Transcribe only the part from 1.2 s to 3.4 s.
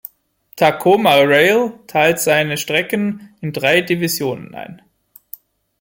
Rail teilt seine Strecken